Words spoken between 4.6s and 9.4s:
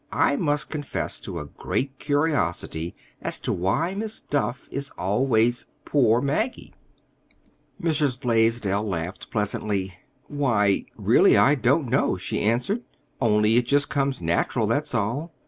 is always 'poor Maggie.'" Mrs. Blaisdell laughed